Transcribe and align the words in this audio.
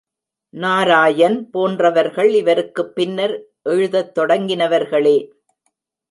நாராயன் 0.53 1.49
போன்றவர்கள் 1.49 2.33
இவருக்குப் 2.33 2.95
பின்னர் 2.95 3.43
எழுதத் 3.63 4.17
தொடங்கினவர்களே. 4.17 5.29